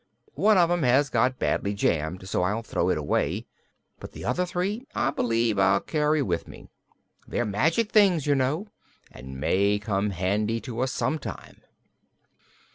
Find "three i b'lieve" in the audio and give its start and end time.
4.47-5.59